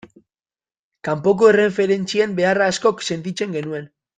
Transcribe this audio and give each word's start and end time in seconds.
Kanpoko 1.09 1.51
erreferentzien 1.53 2.35
beharra 2.43 2.73
askok 2.73 3.07
sentitzen 3.11 3.57
genuen. 3.59 3.91